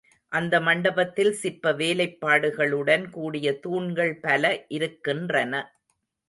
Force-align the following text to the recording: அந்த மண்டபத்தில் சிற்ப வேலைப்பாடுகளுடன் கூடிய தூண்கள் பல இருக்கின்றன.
அந்த 0.31 0.53
மண்டபத்தில் 0.59 1.31
சிற்ப 1.33 1.73
வேலைப்பாடுகளுடன் 1.73 3.05
கூடிய 3.09 3.53
தூண்கள் 3.59 4.15
பல 4.19 4.43
இருக்கின்றன. 4.69 5.53